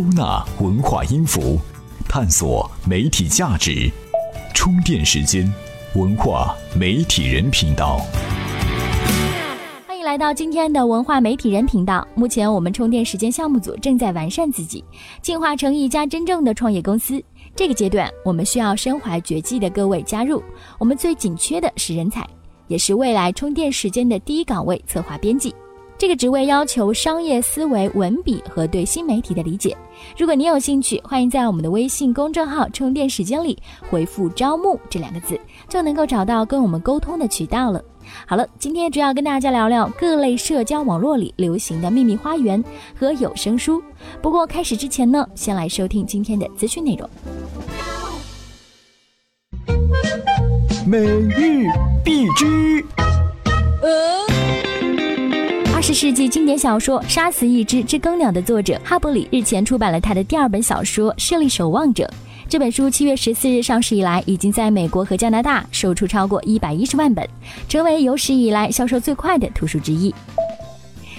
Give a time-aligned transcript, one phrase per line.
[0.00, 1.58] 收纳文化音符，
[2.08, 3.90] 探索媒体价值。
[4.54, 5.46] 充电时间，
[5.94, 8.00] 文化媒体人频道。
[9.86, 12.08] 欢迎来到今天的文化媒体人频道。
[12.14, 14.82] 目前，我们充电时间项目组正在完善自己，
[15.20, 17.22] 进化成一家真正的创业公司。
[17.54, 20.42] 这个阶段，我们需要身怀绝技的各位加入。
[20.78, 22.26] 我们最紧缺的是人才，
[22.68, 25.54] 也是未来充电时间的第一岗位——策划编辑。
[26.00, 29.76] 这个职位要求商业思维、文笔和对新媒体的理解。
[30.16, 33.58] 如果你有兴趣，欢迎在我们的微信公众号“充电时间”里
[33.90, 37.84] 回复“招募”这两个字，就能够找到跟我们沟通的渠道了。
[38.26, 42.64] 好了，今天主要跟大家聊聊各类社交网络里流行的秘密花园
[42.98, 43.82] 和有声书。
[44.22, 47.06] 不过开始之前呢，先来收听今天的资讯内容。
[50.86, 51.66] 每日
[52.02, 52.82] 必知。
[53.82, 54.69] 二
[55.92, 62.04] 十世纪经典小说《杀死一只知更鸟》的作者哈伯里日前出版了他的第二本小说《胜利守望者》。
[62.48, 67.28] 这本书七月十四日上市以来，已经在美国和加拿大售出超过一百一十万本，
[67.68, 70.14] 成为有史以来销售最快的图书之一。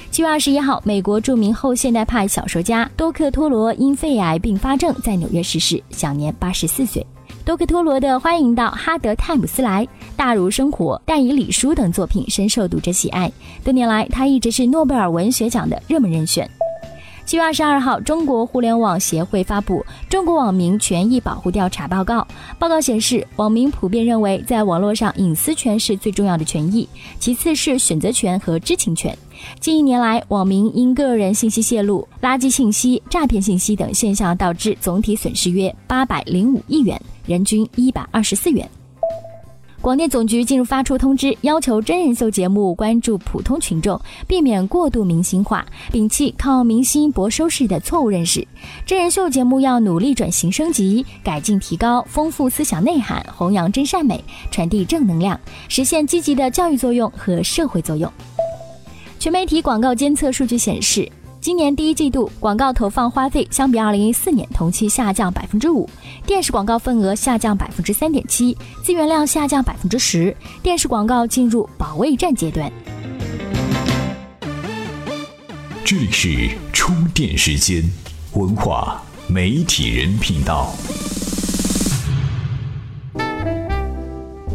[0.10, 7.06] 七月二十一号，美国著名后现代派小说家多克托罗因肺癌并发症在纽约逝世，享年八十四岁。
[7.44, 9.84] 多克托罗的《欢迎到哈德泰姆斯来》
[10.22, 13.32] 《大如生活》《但以礼书》等作品深受读者喜爱。
[13.64, 16.48] 多年来，他一直是诺贝尔文学奖的热门人选。
[17.26, 22.20] 七月二十二号，中国互联网协会发布《中国网民权益保护调查报告》。
[22.60, 26.88] 报告显示，网民普遍认为，在网络上，隐私权是最重要的权益，
[27.20, 29.18] 其次是选择权和知情权。
[29.60, 37.02] 近一年来，网民因个人信息泄露、垃圾信息、诈骗信息等现象，导致总体损失约八百零五亿元。
[37.26, 38.70] 人均一百二十四元。
[39.82, 48.48] 广电总局近日发出通知，要求真人秀节目关注普通群众，避免过度明星化，摒弃靠明星博收视的错误认识。
[48.86, 58.12] 真人秀节目要努力转型升级、改进提高，丰富思想内涵，弘扬真善美，传递正能量，实现积极的教育作用和社会作用。
[59.18, 61.12] 全媒体广告监测数据显示。
[61.42, 65.90] 今年第一季度广告投放花费相比二零一四年同期下降百分之五，
[66.24, 72.72] 电视广告份额下降百分之三点七，资源量下降百分之十，电视广告进入保卫战阶段。
[75.84, 77.84] 这里是充电时间，
[78.34, 80.72] 文化媒体人频道。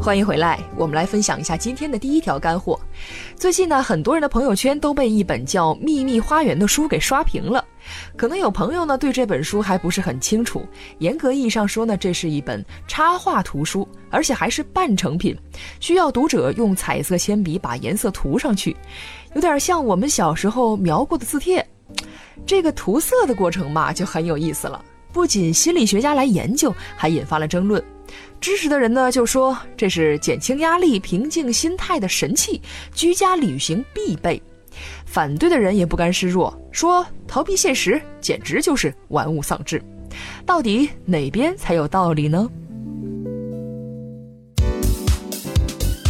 [0.06, 2.78] 欢迎回来，我们来分享一下今天的第一条干货。
[3.34, 7.65] 最近呢，很多人的朋友圈都被一本叫《秘密花园》的书给刷屏了。
[8.17, 10.65] 可能有朋友呢对这本书还不是很清楚。
[10.99, 15.37] 严格意义上说呢，这是一本插画图书，而且还是半成品，
[15.81, 18.77] 需要读者用彩色铅笔把颜色涂上去，
[19.34, 21.69] 有点像我们小时候描过的字帖。
[22.47, 24.81] 这个涂色的过程嘛，就很有意思了。
[25.12, 27.83] 不仅心理学家来研究，还引发了争论。
[28.41, 32.61] 支持的人呢，就说这是减轻压力、平静心态的神器，
[32.94, 34.41] 居家旅行必备；
[35.05, 39.83] 反对的人也不甘示弱，说逃避现实简直就是玩物丧志。
[40.44, 42.49] 到底哪边才有道理呢？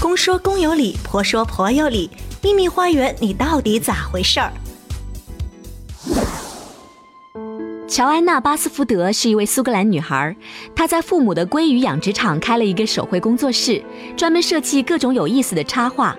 [0.00, 2.10] 公说公有理，婆说婆有理。
[2.42, 4.52] 秘密花园，你到底咋回事儿？
[7.88, 10.34] 乔安娜·巴斯福德是一位苏格兰女孩，
[10.74, 13.80] 她在父母的鲑鱼养殖场开了一个手绘工作室，
[14.16, 16.16] 专门设计各种有意思的插画。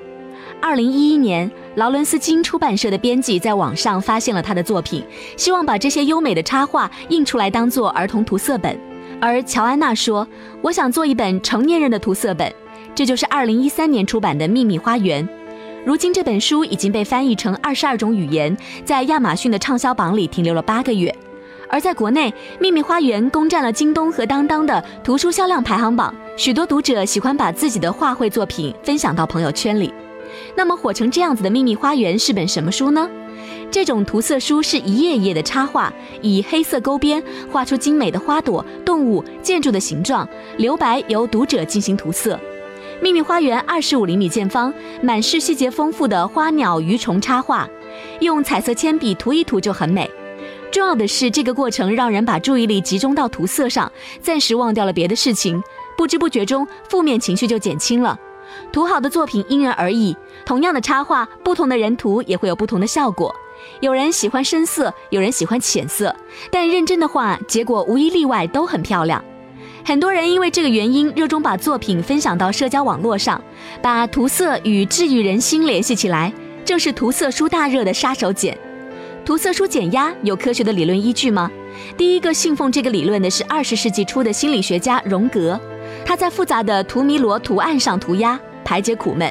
[0.61, 5.03] 二零一一年，劳伦斯金出版社的编辑在网上发现了她的作品，
[5.35, 8.79] 希望把这些优美的插画印出来当做儿童涂色本。
[9.19, 10.25] 而乔安娜说
[10.63, 12.49] ：“我想做一本成年人的涂色本。”
[12.95, 15.27] 这就是二零一三年出版的《秘密花园》。
[15.85, 18.55] 如今这本书已经被翻译成二十二种语言，
[18.85, 21.13] 在亚马逊的畅销榜里停留了八个月。
[21.69, 29.93] 而在国内，《秘密花园》攻占了京东和当当的图书销量排行榜，许多读者喜欢把自己的画绘作品分享到朋友圈里。
[30.55, 33.09] 那么，火成这样子的《秘密花园》是本什么书呢？
[33.69, 35.91] 这种涂色书是一页一页的插画，
[36.21, 37.21] 以黑色勾边
[37.51, 40.27] 画出精美的花朵、动物、建筑的形状，
[40.57, 42.35] 留白由读者进行涂色。
[43.01, 47.67] 《秘密花园》二十五厘米见方，满是细节丰富的花鸟鱼虫插画，
[48.21, 50.09] 用彩色铅笔涂一涂就很美。
[50.77, 53.91] 重要的是，这个过程让人把注意力集中到涂色上，
[54.21, 55.59] 暂时忘掉了别的事情，
[55.97, 58.15] 不知不觉中负面情绪就减轻了。
[58.71, 60.15] 涂好的作品因人而异，
[60.45, 63.35] 同样的插画，不同的人涂也会有不同的效果。
[63.79, 66.15] 有人喜欢深色，有人喜欢浅色，
[66.51, 69.25] 但认真的画，结果无一例外都很漂亮。
[69.83, 73.43] 很多人因为这个原因，热衷把作品分享到社交网络上，
[73.81, 76.31] 把涂色与治愈人心联系起来，
[76.63, 78.55] 正是涂色书大热的杀手锏。
[79.27, 81.51] 涂色书减压有科学的理论依据吗？
[81.97, 85.59] 第一个信奉这个理论的是二十世纪初的心理学家荣格，
[86.05, 89.29] 他在复杂的图弥罗图案上涂鸦，排解苦闷。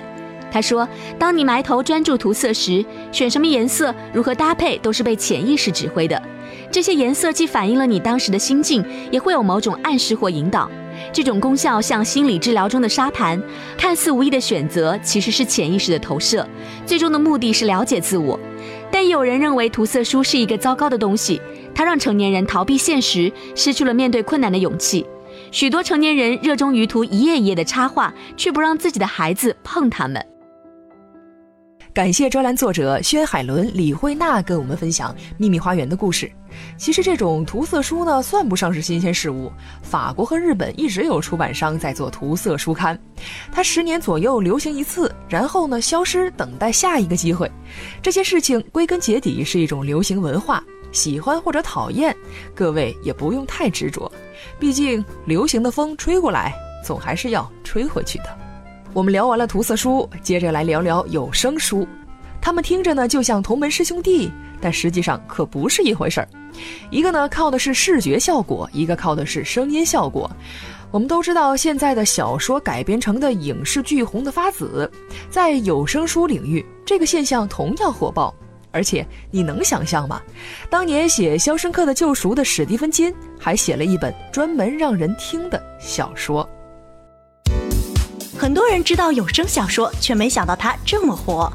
[0.52, 0.86] 他说
[1.18, 6.22] ：“当你埋头专注涂色时，选什么颜色、如何搭配，都是被潜意识指挥的。
[6.70, 10.70] 这些颜色既反映了你当时的心境，也会有某种暗示或引导。
[11.10, 13.42] 这种功效像心理治疗中的沙盘，
[13.78, 16.46] 看似无意的选择，其实是潜意识的投射。
[16.84, 18.38] 最终的目的是了解自我。
[18.96, 21.38] 但也有人认为涂色书是一个糟糕的东西，
[21.74, 25.04] 它让成年人逃避现实，失去了面对困难的勇气。
[25.50, 30.26] 许多成年人热衷于涂一页一页的插画，却不让自己的孩子碰它们。”
[31.96, 36.30] 感谢专栏作者宣海伦、李慧娜跟我们分享《秘密花园》的故事。
[36.76, 39.50] 其实这种涂色书呢，算不上是新鲜事物。
[39.80, 43.00] 法国和日本一直有出版商在做涂色书刊，
[43.50, 47.50] 它十年左右流行一次，然后呢消失，等待下一个机会。
[48.02, 52.14] 这些事情归根结底是一种流行文化，喜欢或者讨厌，
[52.54, 54.12] 各位也不用太执着。
[54.58, 56.52] 毕竟流行的风吹过来，
[56.84, 58.38] 总还是要吹回去的。
[58.96, 61.86] 我们聊完了涂色书，接着来聊聊有声书。
[62.40, 66.28] 他们听着呢就像同门师兄弟，但实际上可不是一回事儿。
[66.90, 70.30] 一个呢靠的是视觉效果，一个靠的是声音效果。
[70.90, 74.90] 我们都知道，现在的小说改编成的影视剧红得发紫，
[75.28, 78.34] 在有声书领域，这个现象同样火爆。
[78.70, 80.22] 而且你能想象吗？
[80.70, 86.48] 当年写《肖申克的救赎》的史蒂芬金，还写了一本专门让人听的小说。
[88.38, 91.50] 很多人知道有声小说，却没想到它这么火。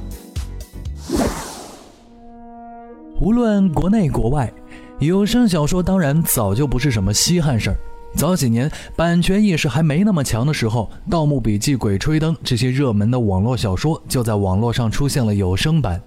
[3.20, 4.52] 无论国内国外，
[5.00, 7.78] 有声小说当然早就不是什么稀罕事儿。
[8.16, 16.00] 早几年版权意识还没那么强的时候，《盗墓笔记》《鬼吹灯》这些热门的网络小说就在网络上出现了有声版。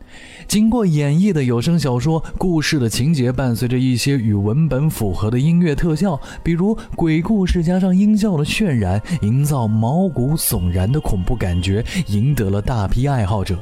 [0.46, 13.58] 经过演绎的有声小说，故事的情节伴随着一些与文本符合的音乐特效，比如鬼故事加上音效的渲染，营造毛骨悚然的恐怖感觉，赢得了大批爱好者。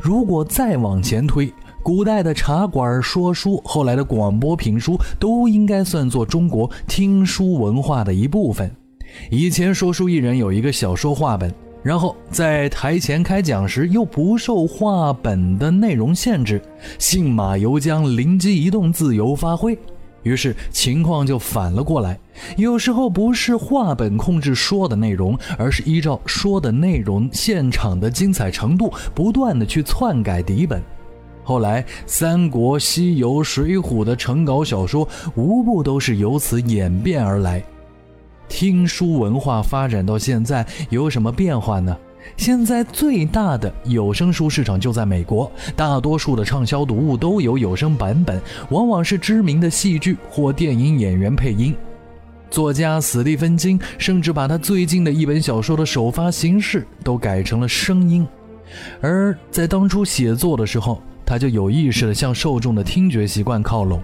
[0.00, 8.70] 如果再往前推，古代的茶馆说书，后来的广播评书，都应该算作中国听书文化的一部分。
[9.30, 11.52] 以前说书艺人有一个小说话本，
[11.82, 16.62] 然后在台前开讲时又不受话本的内容限制，
[17.00, 19.76] 信马由缰，灵机一动，自由发挥。
[20.22, 22.16] 于是情况就反了过来，
[22.56, 30.80] 有时候不是话本控制说的内容，而是依照说的内容现场的精彩程度，不断的去篡改底本。
[31.52, 37.62] 后来，《三国》《西游》《水浒》的成稿小说，无不都是由此演变而来。
[38.48, 41.94] 听书文化发展到现在，有什么变化呢？
[42.38, 48.40] 现在最大的有声书市场就在美国，大多数的畅销读物都有有声版本，
[48.70, 51.76] 往往是知名的戏剧或电影演员配音。
[52.48, 58.26] 作家史蒂芬金甚至把他最近的一本小说的首发形式都改成了声音，
[59.02, 60.98] 而在当初写作的时候。
[61.24, 64.02] 他就有意识地向受众的听觉习惯靠拢。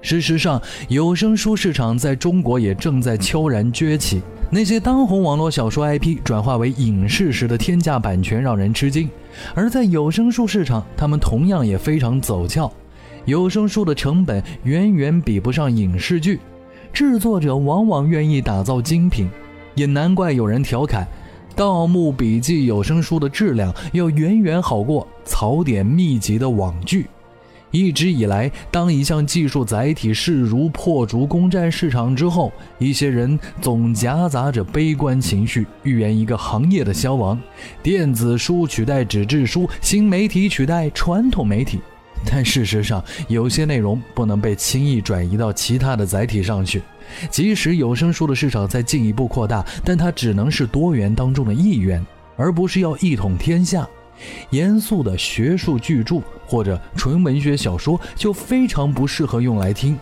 [0.00, 4.22] 事实上，有声书市场在中国也正在悄然崛起。
[4.50, 9.10] 那些当红网络小说 IP 转化为影视时的天价版权让人吃惊，
[9.54, 12.72] 而在有声书市场，他们同样也非常走俏。
[13.24, 16.40] 有声书的成本远远比不上影视剧，
[16.94, 19.28] 制作者往往愿意打造精品，
[19.74, 21.04] 也难怪有人调侃。
[21.58, 27.08] 《盗墓笔记》有声书的质量要远远好过槽点密集的网剧。
[27.72, 37.36] 一直以来，当一项技术载体势如破竹攻占市场之后，一些人总夹杂着悲观情绪，预言一个行业的消亡：
[37.82, 41.80] 电子书取代纸质书，新媒体取代传统媒体。
[42.24, 46.82] 但事实上，有些内容不能被轻易转移到其他的载体上去。
[47.30, 52.04] 即使有声书的市场在进一步扩大，但它只能是多元当中的一员，
[52.36, 53.88] 而不是要一统天下。
[54.50, 59.96] 严肃的学术巨著或者纯文学小说就非常不适合用来听，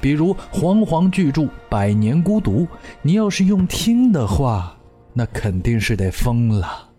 [0.00, 2.60] 比如煌煌巨著《百年孤独》，
[3.00, 4.76] 你要是用听的话，
[5.14, 6.91] 那肯定是得疯了。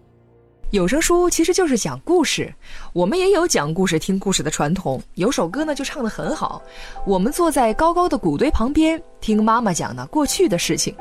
[0.74, 2.51] 有声书其实就是讲故事，
[2.94, 5.00] 我们也有讲故事、听故事的传统。
[5.13, 6.60] 有首歌呢就唱得很好，
[7.06, 10.96] 我们坐在高高的谷堆旁边，听妈妈讲呢过去的事情。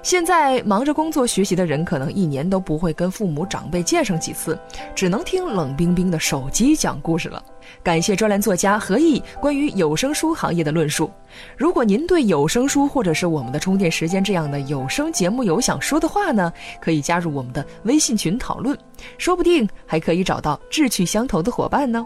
[0.00, 4.56] 现在忙着工作学习的人，可能一年都不会跟父母长辈见上几次，
[4.94, 7.42] 只能听冷冰冰的手机讲故事了。
[7.82, 11.10] 感谢专栏作家何毅关于有声书行业的论述。
[11.56, 18.76] 如果您对有声书或者是我们的充电时间这样的有声节目有想说的话呢，可以加入我们的微信群讨论，
[19.18, 22.04] 说不定还可以找到志趣相投的伙伴呢。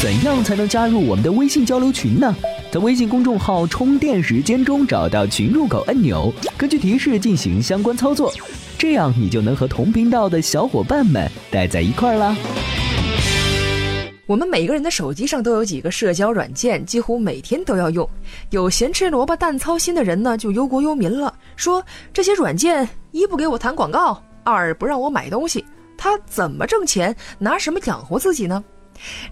[0.00, 2.34] 怎样才能加入我们的微信交流群呢？
[2.72, 8.32] 在微信公众号“充电时间”中找到群入口按钮，根据提示进行相关操作，
[8.78, 12.34] 这样你就能和同频道的小伙伴们待在一块儿啦。
[14.30, 18.08] 我们每个人的手机上都有几个社交软件，几乎每天都要用。
[18.50, 25.64] 有闲吃萝卜淡操心的人呢，就忧国忧民了，说这些软件一不给我弹广告，二不让我买东西，
[25.98, 28.62] 他怎么挣钱，拿什么养活自己呢？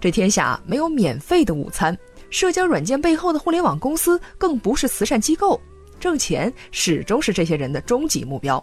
[0.01, 1.97] 这天下没有免费的午餐，
[2.29, 5.61] 社交软件背后的互联网公司更不是慈善机构，
[6.01, 8.61] 挣钱始终是这些人的终极目标。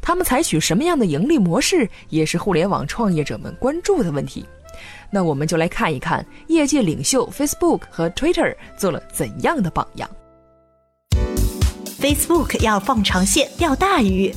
[0.00, 4.44] 他们采取什么样的盈利模式，也是互联网创业者们关注的问题。
[5.10, 10.08] 那我们就来看一看业界领袖 Facebook 和 Twitter 做了怎样的榜样。
[11.98, 14.32] Facebook 要放长线钓大鱼。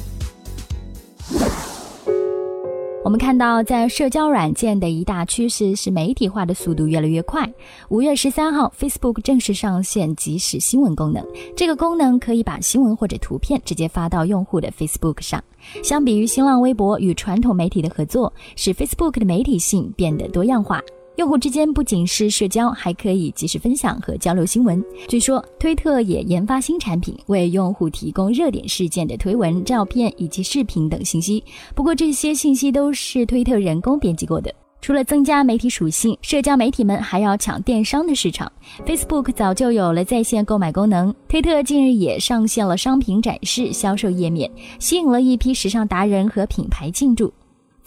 [3.02, 7.50] 我们看到，在社交软件的一大趋势是媒体化的速度越来越快。
[7.88, 11.26] 五月十三号，Facebook 正式上线即时新闻功能。
[11.56, 15.42] 这个功能可以把新闻或者图片直接发到用户的 Facebook 上。
[15.82, 20.82] 相比于新浪微博与传统媒体的合作，使 Facebook 的媒体性变得多样化。
[21.20, 24.82] 用户之间不仅是社交，还可以及时分享和交流新闻。
[25.10, 31.44] 据说，推特也研发新产品，为用户提供热点事件的推文、照片以及视频等信息。
[31.76, 34.50] 不过，这些信息都是推特人工编辑过的。
[34.80, 38.50] 除了增加媒体属性，社交媒体们还要抢电商的市场。
[38.86, 44.50] Facebook 早就有了在线购买功能，推特近日也上线了商品展示销售页面，
[44.80, 47.30] 吸引了一批时尚达人和品牌进驻。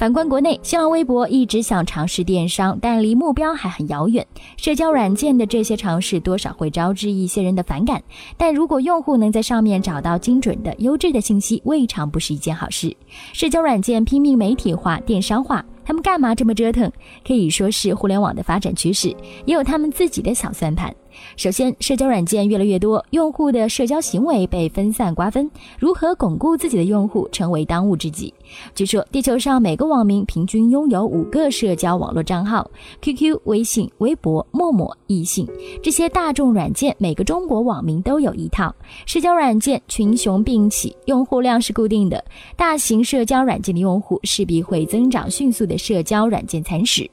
[0.03, 4.27] 反观国内，新浪微博一直想尝试电商，但离目标还很遥远。
[4.57, 8.03] 社交软件的这些尝试多少会招致一些人的反感，
[8.37, 12.93] 但如果用户能在上面找到精准的、优质的信息，未尝不是一件好事。
[13.33, 15.65] 社交软件拼命媒体化、电商化。
[15.85, 16.91] 他们干嘛这么折腾？
[17.25, 19.09] 可以说是互联网的发展趋势，
[19.47, 20.93] 也有他们自己的小算盘。
[21.37, 28.33] 首先，社交软件越来越多，用户的社交行为被分散瓜分，如何巩固自己的用户成为当务之急。
[28.75, 32.71] 据说，地球上每个网民平均拥有五个社交网络账号
[33.03, 35.47] ：QQ、微信、微博、陌陌、易信。
[35.83, 38.75] 这些大众软件，每个中国网民都有一套。
[39.05, 42.25] 社交软件群雄并起，用户量是固定的，
[42.57, 45.77] 大型社交软件的用户势必会增长迅速的。
[45.83, 47.11] 社交软件蚕食。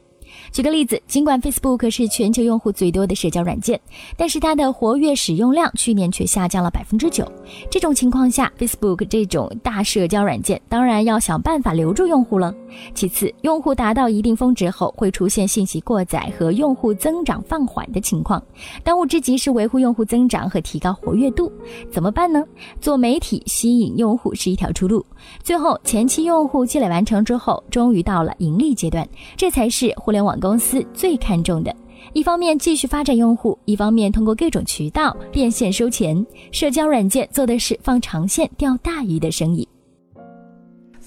[0.51, 3.79] 举个例子，尽管 Facebook 是全球用户最多的社交软件，
[4.17, 7.29] 但是它的活跃使用量去年却下降了百分之九。
[7.69, 12.53] 这种情况下，Facebook 这种大社交软件当然要想办法留住用户了。
[12.95, 18.41] 其次，用户达到一定峰值后，会出现信息过载和用户增长放缓的情况。
[18.83, 21.51] 当务之急是维护用户增长和提高活跃度，
[21.91, 22.43] 怎么办呢？
[22.81, 25.05] 做媒体吸引用户是一条出路。
[25.43, 30.38] 最后，前期用户积累完成之后，终于到了盈利阶段，这才是互联网。
[30.39, 31.75] 公司最看重的，
[32.13, 36.25] 一方面继续发展用户，一方面通过各种渠道变现收钱。
[36.51, 39.67] 社交软件做的是放长线钓大鱼的生意。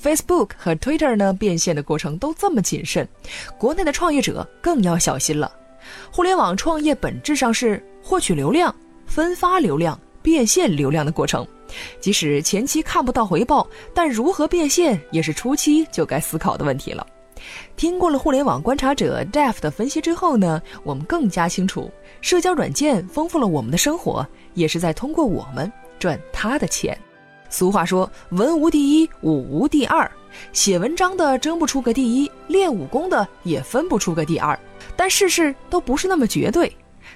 [0.01, 3.09] Facebook 和 Twitter 呢，变现的过程都这么谨慎，
[3.57, 5.51] 国内的创业者更要小心了。
[6.11, 8.75] 互联网创业本质上是获取流量、
[9.07, 11.47] 分发流量、变现流量的过程，
[12.01, 17.07] 即使前期看不到回报，但如何变现也是初期就该思考的问题了。
[17.77, 26.97] 听过了互联网观察者 Jeff 的分析之后呢，我们更加清楚，社交软件丰富了我们的生活，也是在通过我们赚他的钱。
[27.49, 30.11] 俗话说，文无第一，武无第二，
[30.53, 34.59] 写文章的争不出个第一，练武功的也分不出个第二。
[34.97, 36.75] 但事事都不是那么绝对，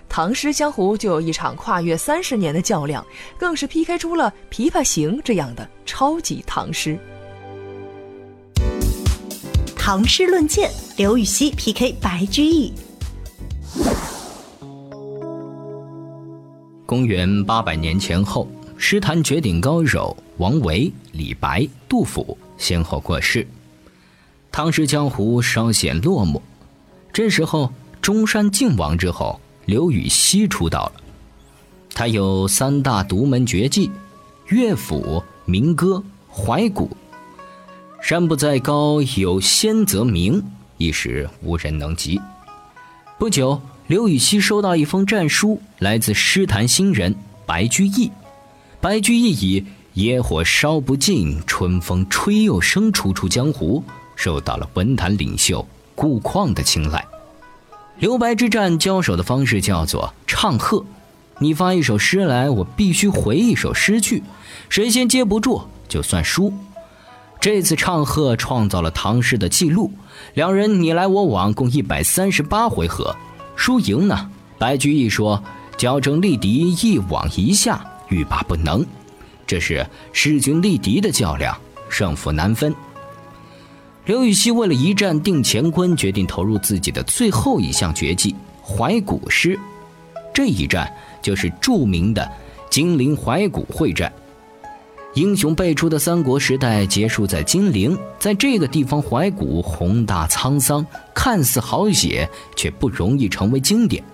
[0.08, 3.04] 唐诗江湖就有一场跨越三十年的较量，
[3.38, 6.98] 更是 PK 出了《琵琶行》这样的超级唐诗。
[9.88, 12.72] 唐诗论剑，刘禹锡 PK 白居易。
[16.84, 23.46] 公元八百年前后，诗坛绝顶高手王维、李白、杜甫先后过世，
[24.50, 26.40] 唐诗江湖稍显落寞。
[27.12, 31.02] 这时候，中山靖王之后，刘禹锡出道了。
[31.94, 33.88] 他有三大独门绝技：
[34.48, 36.90] 乐府、民歌、怀古。
[38.08, 40.40] 山不在高，有仙则名，
[40.78, 42.20] 一时无人能及。
[43.18, 47.12] 不久，刘禹锡收到一封战书，来自诗坛新人
[47.44, 48.08] 白居易。
[48.80, 53.82] 白居易以“野火烧不尽，春风吹又生”初出江湖，
[54.14, 57.04] 受到了文坛领袖顾况的青睐。
[57.98, 60.86] 刘白之战交手的方式叫做唱和，
[61.40, 64.22] 你发一首诗来，我必须回一首诗句，
[64.68, 66.54] 谁先接不住就算输。
[67.40, 69.92] 这次唱和创造了唐诗的记录，
[70.34, 73.14] 两人你来我往，共一百三十八回合，
[73.54, 74.30] 输赢呢？
[74.58, 75.42] 白居易说
[75.76, 78.84] ：“矫正力敌，一往一下，欲罢不能。”
[79.46, 81.56] 这是势均力敌的较量，
[81.88, 82.74] 胜负难分。
[84.06, 89.58] 刘禹锡为了一战定乾坤，决定投入自己的最后一项绝技——怀古诗。
[90.34, 92.28] 这一战就是著名的
[92.68, 94.12] 金陵怀古会战。
[95.16, 104.04] 英雄辈出的三国时代结束在金陵，在这个地方怀古，宏大沧桑，看似好写，却不容易成为经典。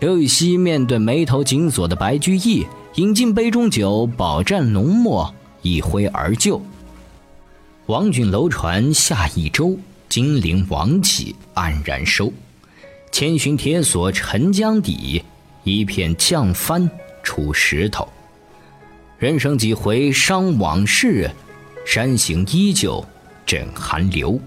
[0.00, 2.66] 刘禹锡面对眉头紧锁的白居易。
[2.94, 6.62] 饮尽杯中酒，饱蘸浓墨，一挥而就。
[7.84, 12.32] 王浚楼船下益州，金陵王气黯然收。
[13.12, 15.22] 千寻铁锁沉江底，
[15.62, 16.88] 一片降帆
[17.22, 18.08] 出石头。
[19.18, 21.30] 人生几回伤往事，
[21.86, 23.02] 山行依旧
[23.46, 24.38] 枕寒流。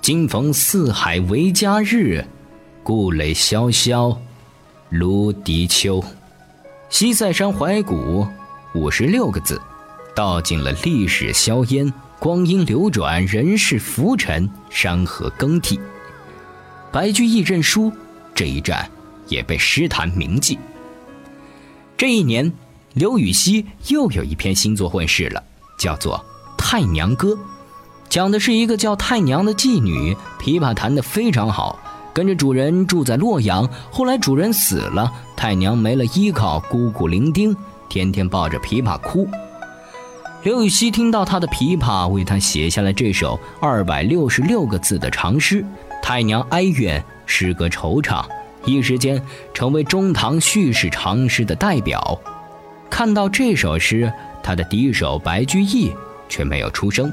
[0.00, 2.24] 今逢四海为家日，
[2.84, 4.16] 故垒萧萧
[4.88, 6.02] 芦荻秋。
[6.90, 8.24] 西塞山怀古，
[8.72, 9.60] 五十六个字，
[10.14, 15.80] 道尽了历史硝烟、光阴流转、人世浮沉、山河更替。
[16.92, 17.92] 白居易认输，
[18.32, 18.88] 这一战
[19.26, 20.56] 也被诗坛铭记。
[21.96, 22.52] 这一年，
[22.94, 25.42] 刘禹锡又有一篇新作问世了，
[25.78, 26.18] 叫做
[26.58, 27.28] 《太娘歌》，
[28.10, 31.78] 讲的是一个叫太娘的妓女，琵琶弹得非常好。
[32.12, 37.56] 跟着主人住在洛阳，后来主人死了，太娘没了依靠，孤苦伶仃，
[37.88, 39.26] 天天抱着琵琶哭。
[40.42, 45.62] 刘禹锡听到他的琵琶，为他写下了这首二百六十六个字的长诗
[46.02, 48.22] 《太娘哀怨》，诗歌惆怅，
[48.66, 49.22] 一时间
[49.54, 52.20] 成为中唐叙事长诗的代表。
[52.92, 55.90] 看到这首诗，他的第一首白居易
[56.28, 57.10] 却没有出声。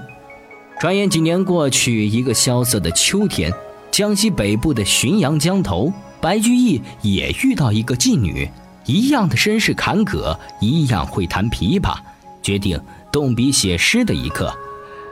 [0.77, 3.49] 转眼几年过去，一个萧瑟的秋天。
[3.89, 8.49] 江西北部的浔阳江头，白居易也遇到一个妓女，
[8.85, 11.95] 一样的身世坎坷，一样会弹琵琶。
[12.43, 12.77] 决定
[13.09, 14.53] 动笔写诗的一刻，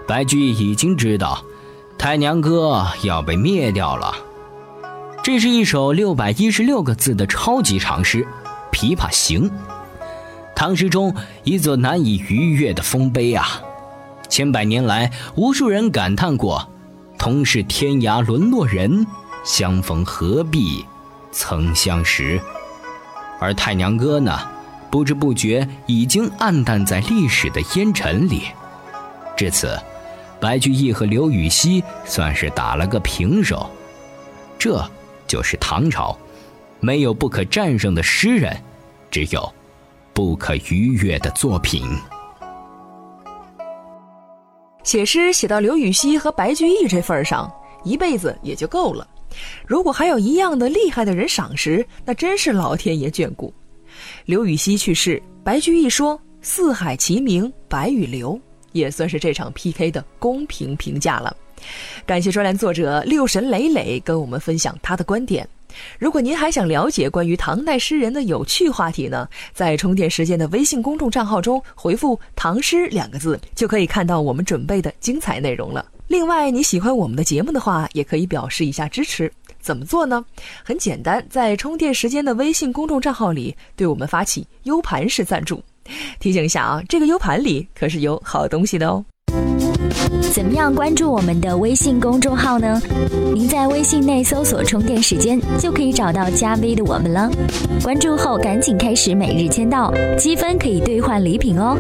[0.06, 1.41] 白居易已经知道，
[1.98, 4.13] 《太娘歌》要被灭掉了。
[5.24, 8.28] 这是一首六百一十六个字的超级长诗，
[8.76, 9.50] 《琵琶行》。
[10.58, 13.62] 唐诗中一座难以逾越的丰碑啊！
[14.28, 16.67] 千百年来，无数人感叹过。
[17.15, 19.06] 同是天涯沦落人，
[19.46, 20.84] 相逢何必
[21.32, 22.41] 曾相识。
[23.39, 24.36] 而《太娘歌》呢，
[24.89, 28.46] 不知不觉已经黯淡在历史的烟尘里。
[29.36, 29.80] 至此，
[30.39, 33.70] 白居易和刘禹锡算是打了个平手。
[34.58, 34.84] 这
[35.28, 36.17] 就是唐朝，
[36.80, 38.60] 没有不可战胜的诗人，
[39.12, 39.54] 只有
[40.17, 41.84] 不可逾越的作品。
[44.84, 47.47] 写诗写到刘禹锡和白居易这份上，
[47.84, 49.08] 一辈子也就够了。
[49.67, 53.53] 如果还有一样的厉害的人赏识，那真是老天爷眷顾。
[54.25, 58.41] 刘禹锡去世，白居易说“四海齐名，白与刘”，
[58.73, 61.38] 也算是这场 PK 的公平评价了。
[62.08, 65.47] 感谢专栏作者六神磊磊跟我们分享他的观点。
[66.00, 75.86] 如果您还想了解关于唐代诗人的有趣话题呢，在充电时间的微信公众账号中回复“唐诗”两个字，就可以看到我们准备的精彩内容了。
[76.08, 79.32] 另外，你喜欢我们的节目的话，也可以表示一下支持。
[79.60, 80.24] 怎么做呢？
[80.63, 85.62] 很简单，在充电时间的微信公众账号里对我们发起 U 盘式赞助。
[86.20, 89.04] 提醒一下啊，这个 U 盘里可是有好东西的哦。
[90.32, 92.80] 怎么样关注我们的微信公众号呢？
[93.34, 97.30] 您在微信内搜索“充电时间”，就可以找到加 V 的我们了。
[97.84, 101.78] 关注后赶紧开始每日签到，积分可以兑换礼品哦。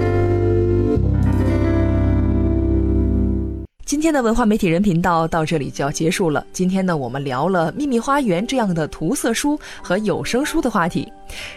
[3.85, 6.45] 今天的文化媒体人频道到这里就要结束了。
[6.51, 11.11] 今天呢，我们聊了《秘密花园》这样的涂色书和有声书的话题。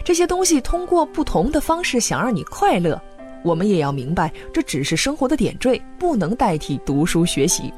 [0.04, 3.00] 这些东西通过不同的方式想让你快乐。
[3.42, 7.72] 我们也要明白，这只是生活的点缀，不能代替读书学习。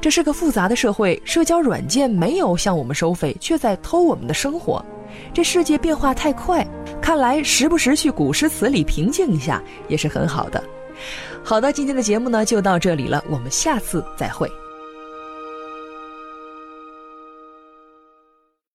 [0.00, 4.84] 这是个复杂的社会，社交软件没有向我们收费，却在偷我们的生活。
[5.32, 6.66] 这世界变化太快，
[7.00, 10.62] 看来时不时去古诗词里平静一下也是很好的。
[11.44, 14.50] 好的，今天的节目呢就到这里了，我们下次再会。